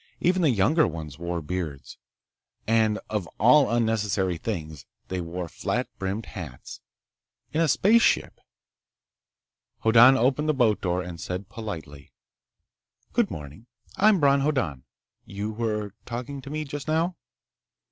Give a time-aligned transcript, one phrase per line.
[0.19, 1.99] Even the younger ones wore beards.
[2.65, 8.39] And of all unnecessary things, they wore flat brimmed hats—in a spaceship!
[9.83, 12.11] Hoddan opened the boat door and said politely:
[13.13, 13.67] "Good morning.
[13.95, 14.85] I'm Bron Hoddan.
[15.23, 17.15] You were talking to me just now."